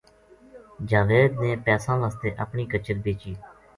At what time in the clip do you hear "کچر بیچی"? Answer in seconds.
2.71-3.33